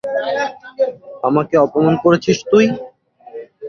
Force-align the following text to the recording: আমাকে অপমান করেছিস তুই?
আমাকে 1.27 1.55
অপমান 1.57 1.95
করেছিস 2.03 2.37
তুই? 2.51 2.65